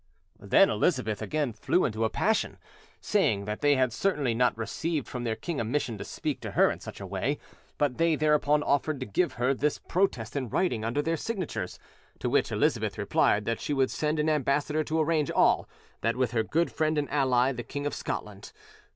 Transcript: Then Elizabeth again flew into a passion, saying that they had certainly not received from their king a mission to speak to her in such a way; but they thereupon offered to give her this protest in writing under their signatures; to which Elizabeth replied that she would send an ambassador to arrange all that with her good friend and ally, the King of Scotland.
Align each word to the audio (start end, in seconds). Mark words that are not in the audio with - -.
Then 0.39 0.71
Elizabeth 0.71 1.21
again 1.21 1.53
flew 1.53 1.85
into 1.85 2.05
a 2.05 2.09
passion, 2.09 2.57
saying 3.01 3.45
that 3.45 3.61
they 3.61 3.75
had 3.75 3.93
certainly 3.93 4.33
not 4.33 4.57
received 4.57 5.07
from 5.07 5.25
their 5.25 5.35
king 5.35 5.59
a 5.59 5.63
mission 5.63 5.99
to 5.99 6.03
speak 6.03 6.41
to 6.41 6.49
her 6.53 6.71
in 6.71 6.79
such 6.79 6.99
a 6.99 7.05
way; 7.05 7.37
but 7.77 7.99
they 7.99 8.15
thereupon 8.15 8.63
offered 8.63 8.99
to 9.01 9.05
give 9.05 9.33
her 9.33 9.53
this 9.53 9.77
protest 9.77 10.35
in 10.35 10.49
writing 10.49 10.83
under 10.83 11.03
their 11.03 11.17
signatures; 11.17 11.77
to 12.17 12.31
which 12.31 12.51
Elizabeth 12.51 12.97
replied 12.97 13.45
that 13.45 13.61
she 13.61 13.73
would 13.73 13.91
send 13.91 14.17
an 14.17 14.27
ambassador 14.27 14.83
to 14.83 14.99
arrange 14.99 15.29
all 15.29 15.69
that 16.01 16.15
with 16.15 16.31
her 16.31 16.41
good 16.41 16.71
friend 16.71 16.97
and 16.97 17.07
ally, 17.11 17.51
the 17.51 17.61
King 17.61 17.85
of 17.85 17.93
Scotland. 17.93 18.53